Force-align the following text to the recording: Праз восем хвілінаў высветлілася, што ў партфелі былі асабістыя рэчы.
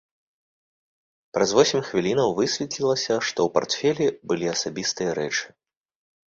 Праз 1.37 1.49
восем 1.57 1.83
хвілінаў 1.89 2.33
высветлілася, 2.39 3.13
што 3.29 3.39
ў 3.49 3.55
партфелі 3.59 4.05
былі 4.33 4.45
асабістыя 4.55 5.09
рэчы. 5.21 5.47